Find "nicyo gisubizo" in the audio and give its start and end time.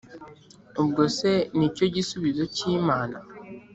1.57-2.43